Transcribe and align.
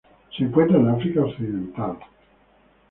Se 0.35 0.43
encuentra 0.45 0.79
en: 0.79 0.89
África 0.89 1.21
Occidental. 1.21 1.99